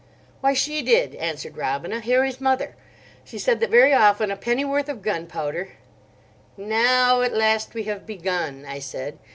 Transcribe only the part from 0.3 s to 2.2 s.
"Why, she did," answered Robina,